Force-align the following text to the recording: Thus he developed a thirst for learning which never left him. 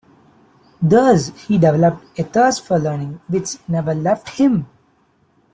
Thus 0.81 1.29
he 1.45 1.59
developed 1.59 2.17
a 2.17 2.23
thirst 2.23 2.65
for 2.65 2.79
learning 2.79 3.21
which 3.27 3.57
never 3.69 3.93
left 3.93 4.29
him. 4.29 4.65